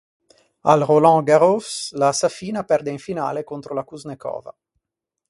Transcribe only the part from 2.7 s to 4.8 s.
in finale contro la Kuznecova.